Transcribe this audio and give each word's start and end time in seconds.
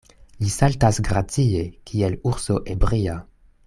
Li 0.43 0.47
saltas 0.53 0.99
gracie, 1.09 1.61
kiel 1.91 2.19
urso 2.35 2.61
ebria. 2.77 3.21